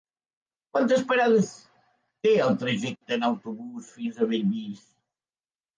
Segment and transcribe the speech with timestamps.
[0.77, 1.51] Quantes parades
[2.27, 4.87] té el trajecte en autobús fins a Bellvís?